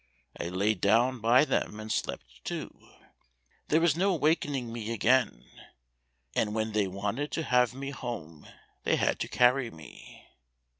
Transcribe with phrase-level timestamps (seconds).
[0.35, 2.87] I lay down by them and slept too.
[3.67, 5.45] There was no wakening me again,
[6.33, 8.47] and when they wanted to have me home,
[8.81, 10.27] they had to carry me."